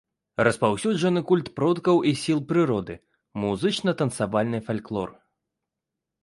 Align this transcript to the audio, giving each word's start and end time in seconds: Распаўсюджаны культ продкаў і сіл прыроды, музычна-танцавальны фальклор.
Распаўсюджаны 0.45 1.21
культ 1.31 1.51
продкаў 1.59 1.97
і 2.11 2.13
сіл 2.21 2.39
прыроды, 2.53 2.97
музычна-танцавальны 3.45 4.59
фальклор. 4.71 5.09